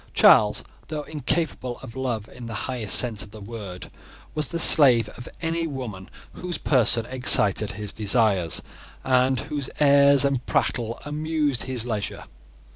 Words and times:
Charles, 0.15 0.63
though 0.87 1.03
incapable 1.03 1.77
of 1.83 1.95
love 1.95 2.27
in 2.27 2.47
the 2.47 2.55
highest 2.65 2.97
sense 2.97 3.21
of 3.21 3.29
the 3.29 3.39
word, 3.39 3.91
was 4.33 4.47
the 4.47 4.57
slave 4.57 5.09
of 5.09 5.29
any 5.43 5.67
woman 5.67 6.09
whose 6.33 6.57
person 6.57 7.05
excited 7.05 7.73
his 7.73 7.93
desires, 7.93 8.63
and 9.03 9.41
whose 9.41 9.69
airs 9.79 10.25
and 10.25 10.43
prattle 10.47 10.99
amused 11.05 11.65
his 11.65 11.85
leisure. 11.85 12.23